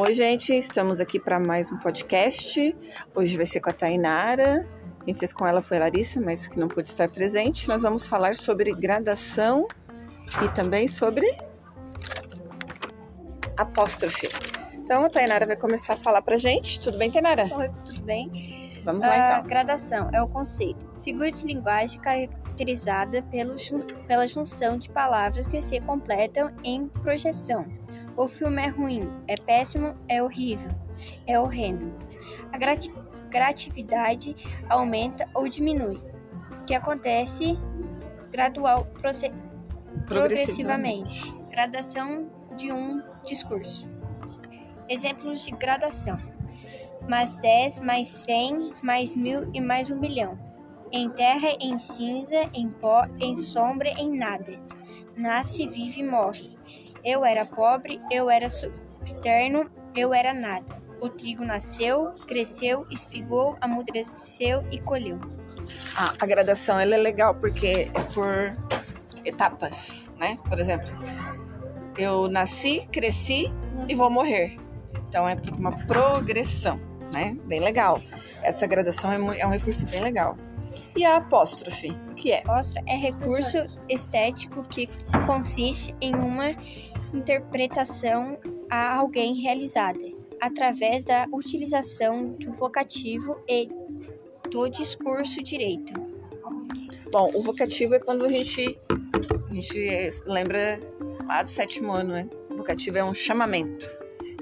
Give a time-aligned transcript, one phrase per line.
[0.00, 2.76] Oi, gente, estamos aqui para mais um podcast.
[3.14, 4.68] Hoje vai ser com a Tainara.
[5.04, 7.68] Quem fez com ela foi a Larissa, mas que não pôde estar presente.
[7.68, 9.66] Nós vamos falar sobre gradação
[10.44, 11.26] e também sobre
[13.56, 14.28] apóstrofe.
[14.74, 16.80] Então a Tainara vai começar a falar pra gente.
[16.80, 17.48] Tudo bem, Tainara?
[17.56, 18.82] Oi, tudo bem?
[18.84, 19.44] Vamos lá então.
[19.44, 20.86] Uh, gradação é o conceito.
[21.02, 22.00] Figura de linguagem
[22.56, 23.54] caracterizada pelo,
[24.06, 27.64] pela junção de palavras que se completam em projeção.
[28.16, 30.70] O filme é ruim, é péssimo, é horrível,
[31.26, 31.94] é horrendo.
[32.52, 32.92] A grati
[33.28, 34.34] gratividade
[34.70, 36.00] aumenta ou diminui,
[36.66, 37.58] que acontece
[38.30, 38.86] gradual,
[40.06, 41.34] progressivamente.
[41.50, 43.92] Gradação de um discurso.
[44.88, 46.16] Exemplos de gradação:
[47.06, 50.38] mais 10, mais 100, mais mil e mais um milhão.
[50.92, 54.58] Em terra, em cinza, em pó, em sombra, em nada.
[55.16, 56.56] Nasce, vive e morre.
[57.04, 60.80] Eu era pobre, eu era subterno, eu era nada.
[61.00, 65.18] O trigo nasceu, cresceu, espigou, amadureceu e colheu.
[65.96, 68.56] Ah, a gradação ela é legal porque é por
[69.24, 70.38] etapas, né?
[70.48, 70.88] Por exemplo,
[71.98, 73.52] eu nasci, cresci
[73.88, 74.56] e vou morrer.
[75.08, 76.80] Então é uma progressão,
[77.12, 77.36] né?
[77.44, 78.00] Bem legal.
[78.42, 80.36] Essa gradação é, é um recurso bem legal.
[80.96, 82.38] E a apóstrofe, o que é?
[82.40, 84.88] Apóstrofe é recurso estético que
[85.26, 86.48] consiste em uma
[87.12, 88.38] interpretação
[88.70, 90.00] a alguém realizada
[90.40, 93.68] através da utilização do vocativo e
[94.50, 95.92] do discurso direito.
[97.10, 98.78] Bom, o vocativo é quando a gente,
[99.50, 100.80] a gente lembra
[101.26, 102.28] lá do sétimo ano, né?
[102.50, 103.86] O vocativo é um chamamento.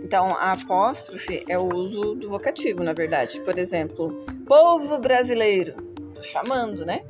[0.02, 3.40] Então, a apóstrofe é o uso do vocativo, na verdade.
[3.40, 5.93] Por exemplo, povo brasileiro.
[6.14, 7.04] Tô chamando, né?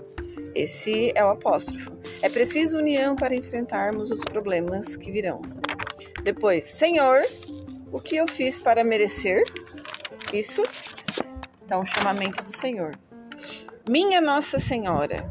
[0.54, 1.92] Esse é o apóstrofo.
[2.22, 5.42] É preciso união para enfrentarmos os problemas que virão.
[6.22, 7.22] Depois, Senhor,
[7.92, 9.42] o que eu fiz para merecer
[10.32, 10.62] isso?
[11.64, 12.92] Então, o chamamento do Senhor.
[13.88, 15.28] Minha Nossa Senhora.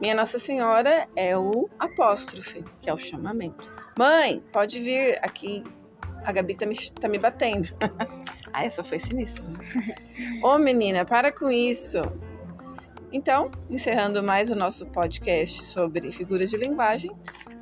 [0.00, 3.72] Minha Nossa Senhora é o apóstrofe, que é o chamamento.
[3.96, 5.62] Mãe, pode vir aqui.
[6.24, 7.68] A Gabi tá me, tá me batendo.
[8.52, 9.44] ah, essa foi sinistra.
[10.42, 12.00] Ô menina, para com isso.
[13.14, 17.12] Então, encerrando mais o nosso podcast sobre figuras de linguagem,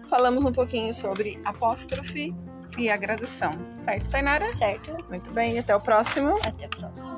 [0.08, 2.34] falamos um pouquinho sobre apóstrofe
[2.78, 3.52] e a graduação.
[3.74, 4.50] Certo, Tainara?
[4.54, 4.96] Certo.
[5.10, 6.38] Muito bem, até o próximo.
[6.42, 7.11] Até o próximo.